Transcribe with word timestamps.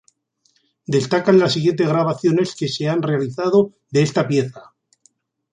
Destacan 0.87 1.37
las 1.37 1.53
siguientes 1.53 1.87
grabaciones 1.87 2.55
que 2.55 2.67
se 2.67 2.89
han 2.89 3.03
realizado 3.03 3.71
de 3.91 4.01
esta 4.01 4.27
pieza. 4.27 4.73